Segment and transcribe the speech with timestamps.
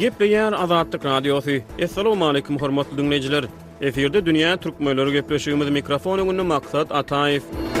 [0.00, 1.50] Gepleyen Azadlık Radyosu.
[1.78, 3.44] Esselamu aleyküm hormatlı dünnleyiciler.
[3.80, 7.42] Efirde Dünya Türk Möylörü Gepleşiyyumuz Mikrofonu Gönü Maksat Ataif.
[7.44, 7.79] Müzik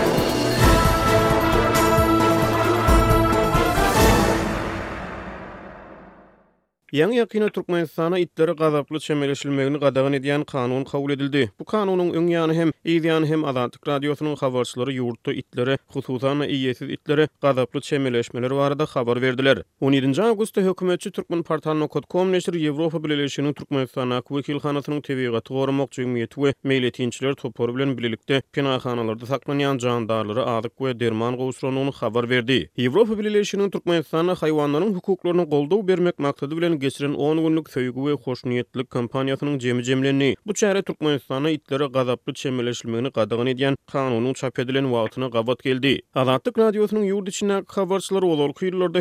[6.92, 11.52] Yang yakyna Türkmen sana itleri gazaplı çemeleşilmegini gadağan edýän kanun kabul edildi.
[11.60, 17.80] Bu kanunyň öň hem ýany hem Adalet Radiosynyň habarçylary ýurtda itleri, hususan iýetsiz itleri gazaplı
[17.80, 19.62] var barada habar berdiler.
[19.82, 26.16] 17-nji augustda hökümetçi Türkmen Partiýasynyň kodkom nesir Ýewropa Birleşigini Türkmenistan'a sana wekilhanasynyň täwirat gormak üçin
[26.16, 32.70] ýetwe meýletinçiler toporu bilen birlikde pinahanalarda saklanýan jandarlary alyp we derman gowşuranyny habar berdi.
[32.78, 38.12] Ýewropa Birleşigini Türkmenistan'a hayvanların haýwanlaryň hukuklaryny goldaw bermek maksady bilen geçiren 10 günlük söýgü we
[38.24, 45.26] hoşnuýetlik kampaniýasynyň jemi bu çäre Türkmenistana itlere gazaply çemeleşilmegini gadagyn edýän kanunyň çap edilen wagtyna
[45.28, 46.00] gabat geldi.
[46.14, 48.52] Azatlyk radiosynyň ýurt içine habarçylary olar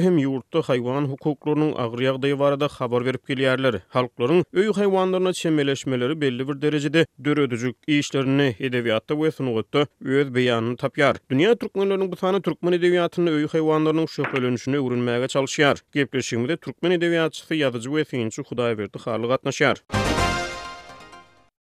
[0.06, 3.80] hem ýurtda haýwan hukuklarynyň agyr ýagdaýy barada habar berip gelýärler.
[3.94, 11.16] Halklaryň öý haýwanlaryna çemeleşmeleri belli bir derejede döredijik işlerini edebiýatda we sunugatda öz beýanyny tapýar.
[11.32, 15.78] Dünya türkmenleriniň bu sany türkmen edebiýatynyň öý haýwanlarynyň şöhrelenişine ürünmäge çalyşýar.
[15.94, 19.84] Gepleşigimde türkmen edebiýatçysy biz wiýeň şu hudaý berdi xarlyk atnaşar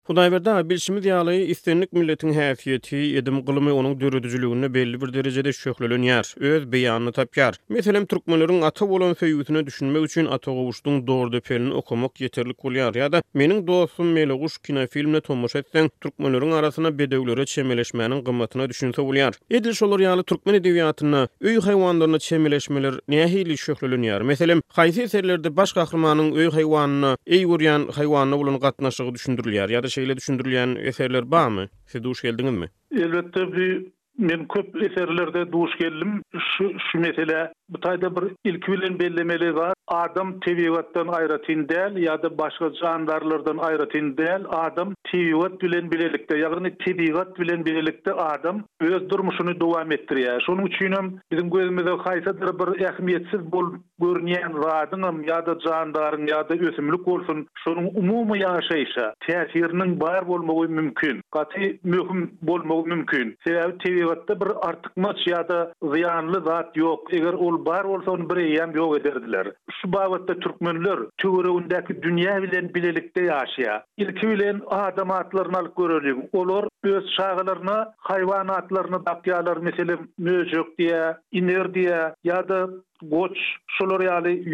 [0.07, 6.29] Hudaýberde bilşimi diýali istenlik milletiň häsiýeti edim gulymy onuň döredijiligine belli bir derejede şöhlelenýär.
[6.49, 7.55] Öz beýanyny tapýar.
[7.75, 12.95] Meselem türkmenleriň ata bolan feýutyny düşünmek üçin ata gowuşdyň dördü pelini okumak ýeterlik bolýar.
[12.95, 19.01] Ýa-da meniň dostum meni gowuş kino filmine tomuş etsen türkmenleriň arasyna bedewlere çemeleşmäniň gymmatyna düşünse
[19.03, 19.35] bolýar.
[19.51, 24.23] Edil şolary ýaly türkmen edebiýatyna öý haýwanlaryna çemeleşmeler nähili şöhlelenýär.
[24.23, 29.67] Meselem haýsy eserlerde baş gahrymanyň öý haýwanyny, eýwürýän haýwanyny bolan gatnaşygy düşündirilýär.
[29.75, 31.69] Ýa-da şeýle düşündirilýän eserler barmy?
[31.85, 32.69] Siz duş geldiňizmi?
[32.91, 33.75] Elbetde bir
[34.17, 39.53] men köp eserlerde duş geldim şu şu mesele bu tayda bir ilk bilen bellemeli
[39.87, 46.73] adam tevivattan ayratin del ya da başka canlarlardan ayratin del adam tevivat bilen bilelikte yani
[46.85, 53.51] tevivat bilen bilelikte adam öz durmuşunu devam ettiriyor şunun için bizim gözümüzde kaysadır bir ehmiyetsiz
[53.51, 60.21] bol görünen radınım ya da canların ya da ösümlük olsun şunun umumu yaşayışa tesirinin bar
[60.23, 65.57] olmağı mümkün katı mühim olmağı mümkün sebebi ýetdi bir artykmaç ýa-da
[65.93, 67.11] ziýanly zat ýok.
[67.17, 69.49] Eger ol bar bolsa, onu bir ýem ýok ederdiler.
[69.79, 73.77] Şu babatda türkmenler töwereundäki dünýä bilen bilelikde ýaşaýa.
[74.05, 76.23] Ilki bilen adam atlaryny alyp görelim.
[76.41, 77.77] Olar öz şaýgalaryna,
[78.09, 81.01] haýwanatlaryna, bakyalaryna, meselem, möjük diýe,
[81.41, 81.99] inerdiýe
[82.31, 82.61] ýa-da
[83.01, 83.37] goç,
[83.67, 84.45] şolar yali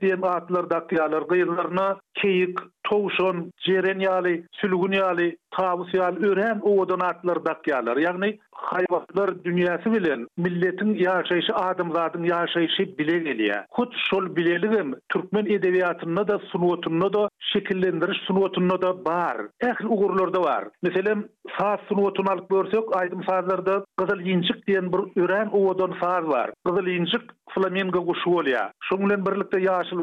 [0.00, 6.86] diyen atlar dakiyalar gıyırlarına keyik, tovşon, ceren yali, sülgün yali, tavus yali ören o
[7.96, 16.28] Yani hayvatlar dünyası bilen milletin yaşayışı adamlaryň yaşayışı bile ýa Kut şol bilelim Türkmen edebiyatında
[16.28, 19.36] da sunuotunda da şekillendiriş sunuotunda da bar.
[19.62, 20.64] ähli da var.
[20.82, 21.24] Meselem
[21.58, 26.50] saz sunuotun alıp görsek aydın sazlarda Kızıl İncik diyen bir ören o odan saz var.
[26.64, 26.86] Kızıl
[27.82, 28.72] emge guşu olya.
[28.92, 30.02] birlikde birlikte yaşıl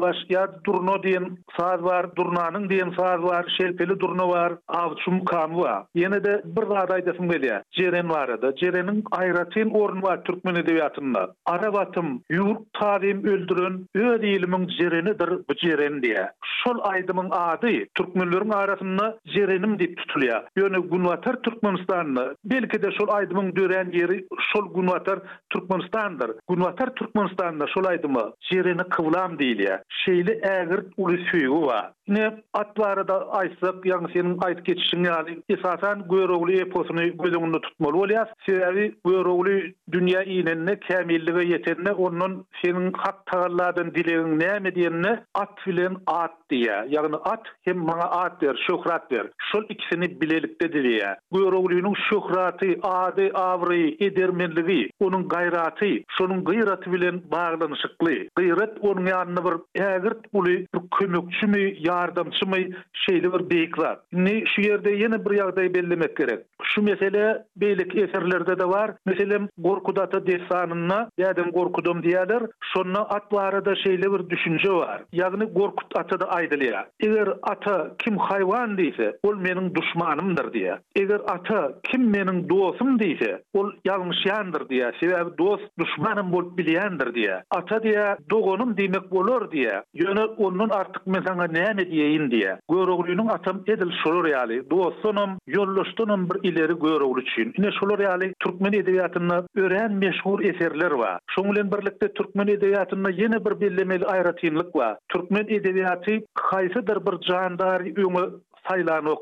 [0.66, 5.82] durno diyen saz var, durnanyň diyen saz var, şelpeli durno var, avçum kanı var.
[6.24, 11.32] de bir wagt aýdysym Ceren var da Cerenin ayratin oran var Türkmen edebiyatında.
[11.46, 16.30] Arabatım, ýurt tarihim öldürün, öd ilimin cerenidir bu ceren diye.
[16.64, 20.44] Şol aydımın adı Türkmenlerin arasında cerenim deyip tutulya.
[20.56, 22.36] Yönü Gunvatar Türkmenistanlı.
[22.44, 25.18] Belki de şol aydımın dören yeri şol Gunvatar
[25.50, 26.30] türkmenistandyr.
[26.48, 28.18] Gunvatar Türkmenistan'da şolaydymy
[28.52, 31.80] jerini kıwlam diýil ýa şeýle ägirt uly süýgi we
[32.14, 32.26] ne
[32.60, 35.18] atlary da aýsyp ýa-ni seniň aýdyp geçişiň ýa
[35.54, 39.58] esasan göwrogly eposuny gözüňde tutmaly bolýar sebäbi göwrogly
[39.96, 42.32] dünýä iňenine kämilligi ýetende onuň
[42.62, 45.12] seniň hak taýlardan dileginiň näme diýenini
[45.44, 50.66] at bilen at diýe ýa-ni at hem maňa at der şöhrat der şol ikisini bilelikde
[50.74, 58.28] diýe ýa göwroglynyň şöhraty ady awry edermenligi onuň gaýraty şonuň gaýraty bilen bar ýalanyşykly.
[58.38, 62.72] Gyrat onuň ýanyna bir ägirt buly, bir kömekçi mi, ýardamçy
[63.08, 63.76] bir beýik
[64.12, 66.40] Ni şu ýerde ýene bir ýagdaý bellemek gerek.
[66.62, 68.94] Şu mesele beýlik eserlerde de bar.
[69.06, 72.42] Meselem gorkudaty dessanyna, ýadym gorkudum diýerler.
[72.72, 75.02] Şonda atları da şeýle bir düşünje bar.
[75.12, 76.84] Ýagny gorkut ata da aýdylýar.
[77.00, 80.78] Eger ata kim hayvan deyse ol meniň düşmanymdyr diýer.
[80.96, 84.92] Eger ata kim meniň dostum deyse ol ýalňyşyandyr diýer.
[85.00, 87.42] Sebäbi dost düşmanym bolup bilýändir diýer.
[87.52, 93.26] ata diye dogonum demek bolor diye yönü onun artık men sana ne diyeyim diye göroğlunun
[93.26, 99.46] atam edil şolor yali doğsunum yolluştunum bir ileri göroğul için yine şolor yali türkmen edebiyatında
[99.56, 104.98] ören meşhur eserler var şonglen birlikte türkmen edebiyatında yeni bir bellemeli ayrıtınlık va.
[105.08, 108.40] türkmen edebiyatı kaysıdır bir jandar ümü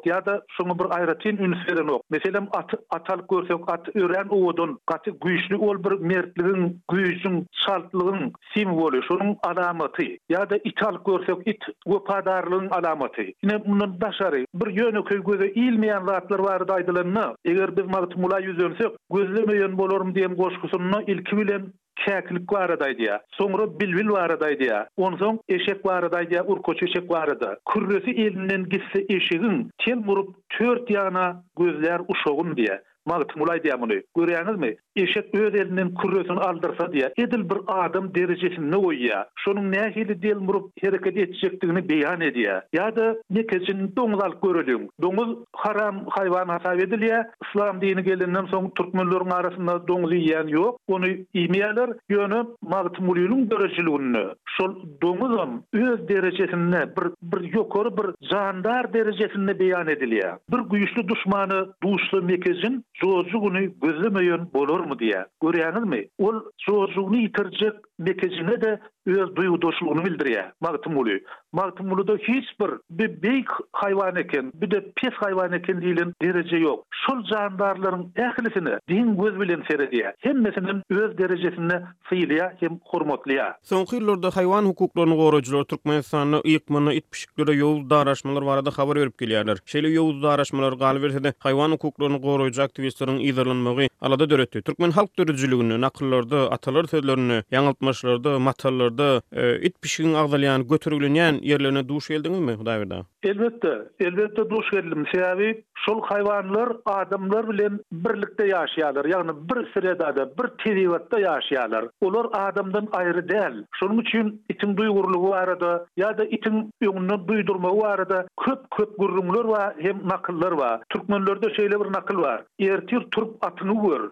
[0.04, 2.02] ya da şoňa bir aýratyn ünüs ok.
[2.10, 2.48] Meselem
[2.90, 10.16] atal görsek at ören uwudun gaty güýçli ol bir mertligin güýçün şartlygyň simwoly şonuň alamaty.
[10.30, 13.24] Ýa-da ital görsek it wepadarlygyň alamaty.
[13.42, 17.34] Ine bunun daşary bir ýöne köý gözü ilmeýän zatlar bar daýdylanyny.
[17.44, 21.72] Eger biz magtymula ýüzünsek gözlemeýän bolarym diýen goşgusyny ilki bilen
[22.06, 23.20] şäklik waradaydy ya.
[23.38, 24.88] Soňra bilbil waradaydy ya.
[24.96, 27.48] Onsoň eşek waradaydy ya, urkoç eşek warady.
[27.74, 32.78] Kürresi elinden gitse eşigin, tel murup 4 ýana gözler uşagym diýe.
[33.06, 33.98] magt mulay diýär muny.
[34.16, 34.70] Görýäňizmi?
[34.96, 36.84] Eşek öz elinden kürresini aldyrsa
[37.22, 39.24] edil bir adam derejesini goýýa.
[39.44, 42.60] Şonuň nähili heli murup hereket etjekdigini beýan edýä.
[42.74, 44.88] Ýa-da nekesin doňuzal görülüň.
[45.02, 47.18] Doňuz haram haýwan hasap edilýä.
[47.46, 50.74] Islam dini gelenden soň türkmenleriň arasynda doňuz ýeýän ýok.
[50.88, 51.06] onu
[51.36, 52.40] iýmeýärler, ýöne
[52.74, 54.24] magt mulyň görüşüligini.
[54.60, 60.38] sol doňuzam öz derejesinde bir bir ýokary bir jandar derejesinde beýan edilýär.
[60.52, 65.24] Bir güýçli düşmany duşly mekezin zorjugyny gözlemeýän bolarmy diýär.
[65.42, 66.02] Görýärsiňizmi?
[66.18, 70.44] Ol zorjugyny ýitirjek mekejine de öz duyudoşluğunu bildirýär.
[70.60, 72.06] Martym uly.
[72.08, 72.46] da hiç
[72.90, 76.78] bir beýik haýwan eken, bir de pes haýwan eken diýilen derece ýok.
[77.06, 80.12] Şol jandarlaryň ählisini din göz bilen seredýä.
[80.20, 81.72] Hem mesinin öz derecesini
[82.10, 83.46] syýlýa hem hormatlýa.
[83.70, 89.56] Soňky ýyllarda haýwan hukuklaryny gorajylar Türkmenistanyň ýykmyny itpişiklere ýol daraşmalar barada habar berip gelýärler.
[89.72, 94.62] Şeýle ýol daraşmalar galyp berse-de haýwan hukuklaryny gorajylar aktivistleriň ýyzylmagy alada döretdi.
[94.62, 101.88] Türkmen halk döredijiliginiň akyllarda atalar sözlerini ýaňyltmak tapmaşlarda, matallarda e, it pişigin ağdalyan götürülünyen yerlerine
[101.88, 103.02] duş geldiniz mi Hudaýa berdi?
[103.22, 105.04] Elbetde, elbetde duş geldim.
[105.12, 109.04] Sebäbi şol haýwanlar adamlar bilen birlikde ýaşaýarlar.
[109.06, 111.88] Ýagny yani bir sredada, bir tewiwatda ýaşaýarlar.
[112.00, 113.54] Olar adamdan aýry däl.
[113.80, 119.98] Şonuň üçin itin duýgurlugy arada, ýa-da itin öňüne duýdurma arada, köp köp gurrumlar we hem
[120.08, 120.70] nakyllar we.
[120.88, 122.44] Türkmenlerde şeýle bir nakyl bar.
[122.58, 124.10] Ertir turp atyny gör.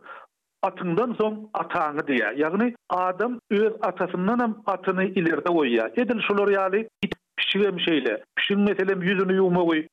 [0.66, 2.32] atından son atağını diya.
[2.36, 5.90] Yani adam öz atasından hem atını ileride koyuyor.
[5.96, 6.88] Edil şulur yali
[7.36, 8.22] pişirem şeyle.
[8.36, 9.86] Pişirin meselem yüzünü yuğma koy.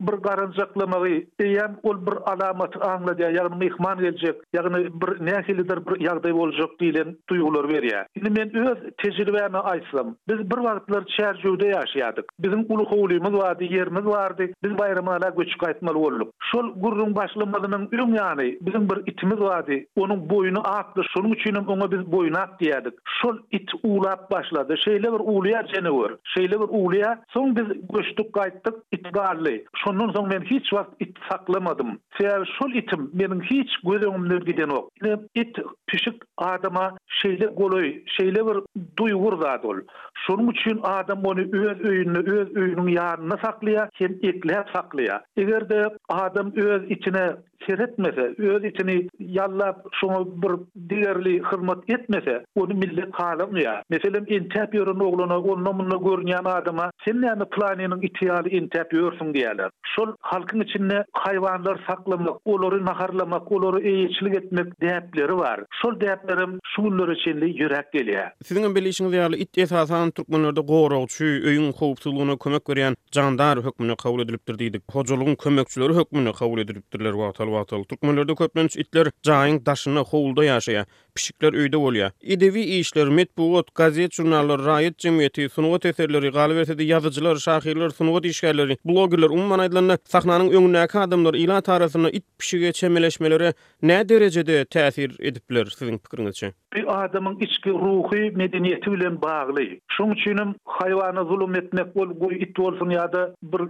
[0.00, 5.12] bir garanjaklamagy diýen e, ol bir alamat anlaýar, ýa yani mehman geljek, ýagny yani bir
[5.28, 8.08] nähilidir bir ýagdaý boljak diýen duýgular berýär.
[8.18, 12.30] Indi men öz tejribämi aýtsam, biz bir wagtlar çärjüwde ýaşaýardyk.
[12.44, 16.34] Bizim uly howlymyz wardy, ýerimiz wardy, biz bayramlara göçüp gaýtmaly bolduk.
[16.50, 21.90] Şol gurrun başlamagynyň ürüm ýany, bizim bir itimiz wardy, onuň boýuny aýtdy, şonuň üçin oňa
[21.94, 22.98] biz boýnak diýerdik.
[23.20, 28.82] Şol it uýlap başlady, şeýle bir uýlaýar jenewer, şeýle bir uýlaýar, soň biz göçüp gaýtdyk
[28.98, 29.56] itbarly.
[29.84, 31.88] Şondan soň men hiç wagt it saklamadym.
[32.20, 34.88] Sebäb şol itim meniň hiç gözüňimden giden ok.
[35.34, 38.58] It pişik adama şeyle goloy, şeyle bir
[38.98, 39.76] duýgur zadol.
[40.18, 45.20] Şol üçin adam onu öz öýünde, öz öýünüň ýanyna saklaýar, hem itle saklaýar.
[45.36, 47.26] Egerde adam öz içine
[47.66, 50.52] seretmese, öz içini yallap şunu bir
[50.96, 53.72] diğerli hırmat etmese, onu millet kalamıyor.
[53.90, 59.34] Mesela intep yorun oğluna, onun namına görünyen adama, sen ne yani planinin ihtiyali intep yorsun
[59.34, 59.70] diyeler.
[59.96, 65.60] Şol halkın içinde hayvanlar saklamak, oları naharlamak, oları eyeçilik etmek deyapleri var.
[65.82, 68.24] Şol deyaplarım şunlar için de yürek geliyor.
[68.44, 73.96] Sizin belli işin ziyarlı it esasan Türkmenlerde goğrağı çü, öyün kovupsuzluğuna kömök veren candar hükmünü
[73.96, 74.82] kabul edilip durdiydik.
[74.94, 77.12] Hocalığın kömökçüleri hükmünü kabul edilip durdiler
[77.56, 77.84] ýatyl.
[77.92, 80.82] Türkmenlerde köplenç itler jaýyň daşyny howlda ýaşaýa,
[81.14, 82.12] pişikler öýde bolýar.
[82.34, 89.30] Edebi işler, medpuwat, gazet, jurnallar, raýat jemgyýeti, sunuwat eserleri, galwetdäki ýazyjylar, şahyrlar, sunuwat işgärleri, blogerler
[89.38, 95.98] umman aýdylanda sahnanyň öňündäki adamlar ilat arasyna it pişige çemeleşmeleri nä derejede täsir edipler, siziň
[95.98, 96.52] pikiriňizçe?
[96.74, 99.60] bir adamın içki ruhi medeniyeti bilen bağlı.
[99.90, 103.60] Şun üçün hayvana zulüm etmek ol, bu it olsun ya da bir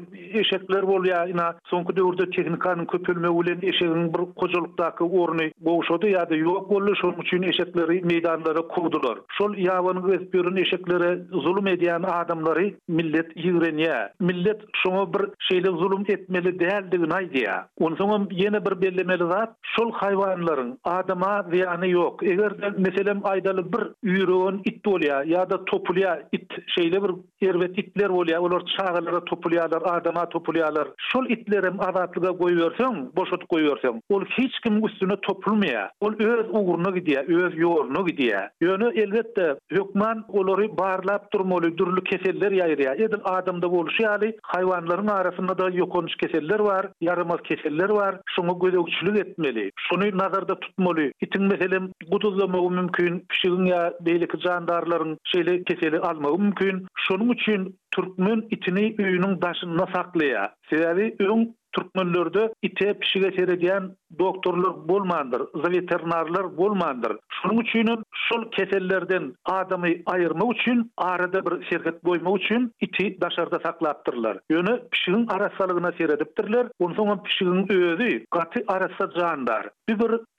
[0.40, 6.30] eşekler ol ya ina sonku dövrde teknikanın köpülme ulen eşeğin bir kocalıktaki orunu boğuşadı ya
[6.30, 9.18] da yok olu şun üçün eşekleri meydanlara kurdular.
[9.38, 13.94] Şol yavanı gözbürün eşekleri zulüm ediyen adamları millet yürenye.
[14.20, 17.66] Millet şunu bir şeyle zulüm etmeli değerdiğin haydi ya.
[17.78, 22.22] Onun sonu bir bellemeli zat şol hayvanların adama ziyanı yok.
[22.22, 24.84] Eğer de meselem aydalı bir üyrüğün it
[25.26, 27.10] ya da topulya it şeyde bir
[27.50, 34.24] ervet itler bolya olur çağalara topulyalar adama topulyalar şol itlerim azatlığa koyuyorsan boşut koyuyorsan ol
[34.38, 40.78] hiç kim üstüne topulmaya ol öz uğruna gidiye öz ýoruna gidiye yönü elbette hökman olori
[40.78, 46.86] barlap durmalı durly keseller yayırıya Edil, adamda boluşu yali hayvanların arasında da yokonuş keseller var
[47.00, 53.92] yaramaz keseller var şunu gözükçülük etmeli şunu nazarda tutmaly itin meselem kuduzlamı mümkün, pişigin ya
[54.00, 56.86] deyli ki keseli almağı mümkün.
[57.08, 60.54] Şunun üçün Türkmen itini öyünün daşına saklaya.
[60.70, 67.12] Sebebi öyün Türkmenlörde ite pişige terediyen doktorlar bulmandır, veterinarlar bulmandır.
[67.42, 74.38] Şunun üçün, şun kesellerden adamı ayırma üçün, arada bir şirket boyma üçün iti daşarda saklattırlar.
[74.50, 79.70] Yönü pişigin arasalığına seyredipdirler, onun sonra pişigin öğüdü, katı arasa canlar.
[79.88, 79.96] Bir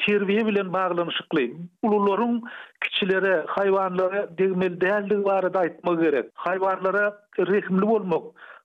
[0.08, 1.42] terviye bilen bağlanışıklı,
[1.84, 2.44] uluların
[2.90, 7.86] kişilere, hayvanlara degmel değerli varada aitma gerek, hayvanlara rehimli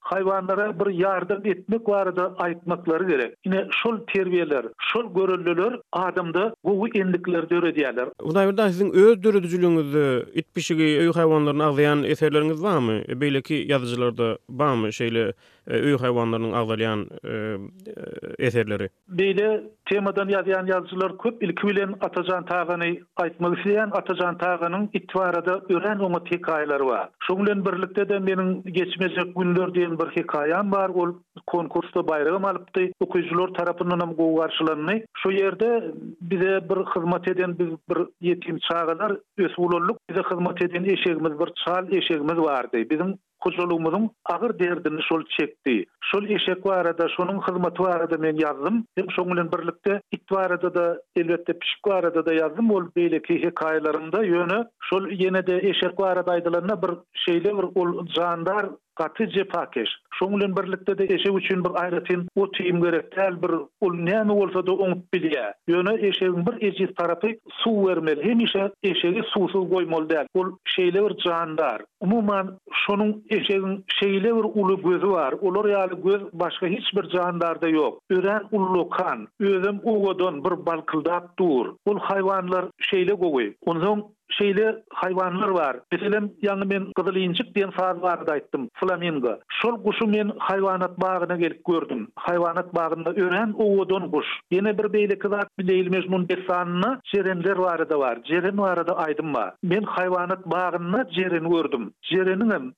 [0.01, 3.35] hayvanlara bir yardım etmek varada aytmakları gerek.
[3.47, 8.09] Yine şol terbiyeler, şol görüllüler adımda bu bu endikler döre diyerler.
[8.23, 12.93] Unay sizin öz dörüdücülüğünüzü itpişigi öy hayvanların ağzayan eserleriniz var mı?
[13.09, 15.33] E, Beyle yazıcılarda var mı şeyle
[15.71, 18.89] öý e, haýwanlarynyň agdalyan e, e, eserleri.
[19.21, 19.49] Beýle
[19.91, 22.89] temadan ýazýan ýazgylar köp ilki bilen Atajan taýgany
[23.25, 27.13] aýtmak üçin Atajan taýgynyň itwarada ören uma hikäýeleri bar.
[27.29, 30.91] Şoň bilen birlikde de meniň geçmişe günler diýen bir hikayam bar.
[31.05, 31.13] Ol
[31.55, 32.89] konkursda bayrağım alypdy.
[33.07, 34.99] Okuwçylar tarapyndan hem gowgarşylandy.
[35.23, 35.71] Şu ýerde
[36.33, 37.99] bize bir hyzmat eden biz bir
[38.31, 42.87] ýetim çağalar ösulullyk bize hyzmat eden eşegimiz bir çal eşegimiz bardy.
[42.91, 45.85] Bizim kuzulumuzun ağır derdini şol çekti.
[46.05, 48.87] Şol eşek var arada, şonun hizmeti var arada men yazdım.
[48.97, 52.71] Hem şonun birlikte it var da, elbette pişik var arada da yazdım.
[52.71, 54.67] Ol beyle ki hikayelerinde yönü.
[54.81, 57.63] Şol yine de eşek var arada aydılarına bir şeyle var.
[57.75, 58.67] Ol jandar
[59.01, 59.89] gaty jepakeş.
[60.21, 63.07] Şoňlan birlikde de eşe üçin bir aýratyn o tiýim gerek.
[63.17, 63.53] Täl bir
[63.87, 65.53] ul näme bolsa da oňup bilýär.
[65.75, 68.19] Ýöne eşegiň bir eji tarapy suw bermel.
[68.29, 70.27] Hem işe eşegi suwsuz goýmaly däl.
[70.35, 71.81] Ol şeýle bir jandar.
[72.01, 72.47] Umumyň
[72.83, 75.33] şonuň eşegiň şeýle bir uly gözü bar.
[75.49, 77.99] Olar ýaly göz başga hiç bir jandarda ýok.
[78.11, 81.67] Ören ullu kan, Ölüm ugodan bir balkyldap dur.
[81.87, 83.49] Ol haýwanlar şeýle gowy.
[83.67, 84.01] Onuň
[84.39, 85.77] şeyli hayvanlar var.
[85.93, 88.69] Mesela yani men kızıl incik diyen faz vardı da ettim.
[88.75, 89.37] Flamingo.
[89.63, 92.09] Şol guşu men hayvanat bağına gelip gördüm.
[92.17, 94.07] Hayvanat bağında ören o guş.
[94.13, 94.27] kuş.
[94.53, 98.19] bir beyle kızak bir değil mecmun besanına cerenler var da var.
[98.25, 99.31] Ceren var da aydın
[99.63, 101.93] Men hayvanat bağına ceren gördüm.
[102.03, 102.73] Cerenin hem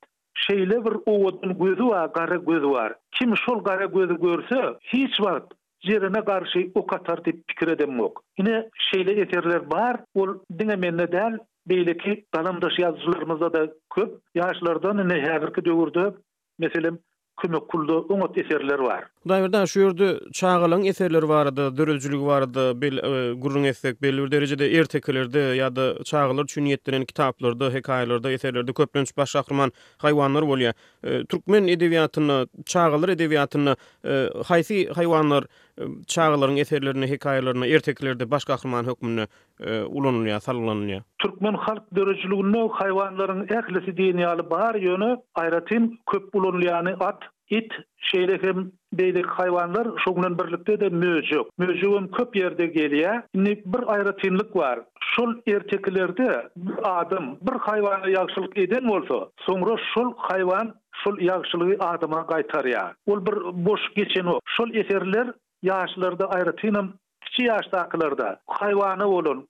[0.51, 2.93] bir odon gözü var, gara gözü var.
[3.13, 5.43] Kim şol gara gözü görse hiç var.
[5.85, 8.21] Jerine garşy o qatar dip pikir edem ok.
[8.39, 15.17] Ine şeýle eterler bar, ol diňe menne del, beýleki galamdaş ýazgylarymyzda da köp ýaşlardan ine
[15.27, 16.07] häzirki döwürde
[16.59, 16.99] meselem
[17.41, 19.03] kömek kuldy umut eserler bar.
[19.27, 20.09] Hudaý şu ýerde
[20.39, 26.45] çağılyň eserleri barydy, dürüljülik barydy, bil e, gurun etsek belli bir derejede ertekilerdi ýa-da çağılyr
[26.45, 30.75] üçin ýetdiren kitaplarda, hekaýalarda eserlerde köplenç baş şahryman haýwanlar bolýar.
[31.03, 34.11] E, türkmen edebiýatyny, çağılyr edebiýatyny e,
[34.51, 35.45] haýsy haýwanlar
[36.07, 39.27] çağlaryň eserlerini, hikayelerini, erteklerde baş kahraman hökmüne
[39.87, 41.03] ulanılıyor, sallanılıyor.
[41.19, 48.73] Türkmen halk dörücülüğünü hayvanların ehlisi dini alı bahar yönü ayratin köp ulanılıyanı at, it, şeylekim
[48.93, 51.59] beylik hayvanlar şoğunun birlikte de möcük.
[51.59, 53.23] Möcüğüm köp yerde gelýär.
[53.73, 54.81] bir ayratinlik var.
[55.17, 60.75] Şol erteklerde bir adım, bir hayvanı yakşılık eden olsa sonra şol hayvan
[61.05, 62.95] şol yakşılığı adıma kaytar ya.
[63.07, 64.41] Ol bir boş geçen o.
[64.57, 66.93] Şol eserler yaşlarda ayrıtınım
[67.25, 69.49] kiçi yaşta akılarda hayvanı olun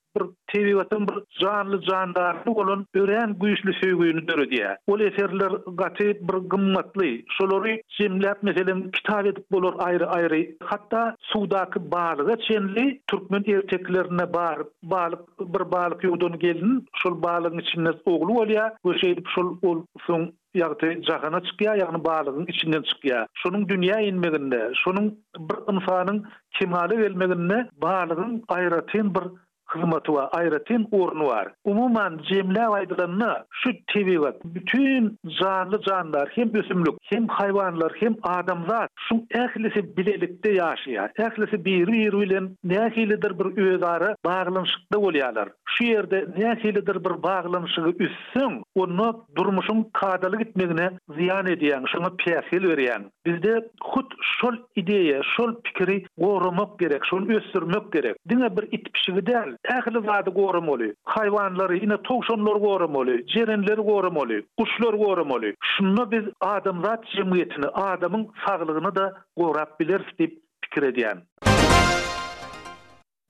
[0.55, 4.77] bir vatan, bir canlı candarlı bolun öreğen güyüşlü sevgüyünü dörü diye.
[4.87, 7.25] O eserler gati bir gymmatly.
[7.39, 10.47] Şolary cimlep meselim kitap edip olur ayrı ayrı.
[10.65, 16.87] Hatta sudaki bağlıga çenli Türkmen erteklerine bar, bağlık, bir bağlık yudun gelin.
[16.97, 18.77] Şol bağlığın içinde oğlu olya.
[18.85, 23.23] Bu şeýle şol olsun ýagty jahana çykýar, ýagny barlygyň içinden çykýar.
[23.45, 25.09] Şonuň dünýä inmeginde, şonuň
[25.53, 26.21] bir insanyň
[26.61, 29.31] kimhaly gelmeginde barlygyň aýratyn bir
[29.77, 31.49] hyzmatı var, ayrıtın urnu var.
[31.65, 34.35] Umuman jemle aydılanına şu tebi var.
[34.45, 41.09] Bütün canlı canlar, hem üsümlük, hem hayvanlar, hem adamlar şu ehlisi bilelikte yaşıyor.
[41.19, 45.49] Ehlisi bir yeri ile nehilidir bir üyeleri bağlanışıkta oluyorlar.
[45.65, 53.05] Şu yerde nehilidir bir baglanyşygy üssün, onu durmuşun kadalı gitmeğine ziyan edýän, şunu piyasil veriyen.
[53.27, 58.17] Bizde hut şol ideye, şol pikiri korumak gerek, şol ösürmek gerek.
[58.29, 65.55] Dine bir itpişi gider ähli wady gorumaly, haýwanlary ine togşanlar gorumaly, jerenler gorumaly, quşlar gorumaly.
[65.77, 69.05] Şunda biz adamzat jemgyýetini, adamyň saglygyny da
[69.37, 71.19] gorap bilers diýip pikir edýän.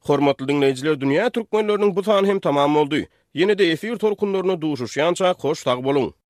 [0.08, 3.04] Hormatly dinleyijiler, dünýä türkmenläriniň bu sany hem tamam boldy.
[3.36, 6.21] Ýene-de efir torkunlaryna duşuşýança hoş tag boluň.